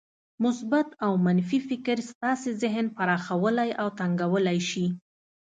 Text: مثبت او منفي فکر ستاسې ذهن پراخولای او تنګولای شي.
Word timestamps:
مثبت 0.41 0.87
او 1.05 1.13
منفي 1.25 1.57
فکر 1.69 1.97
ستاسې 2.11 2.49
ذهن 2.61 2.85
پراخولای 2.97 3.69
او 3.81 3.87
تنګولای 3.99 4.59
شي. 4.69 4.85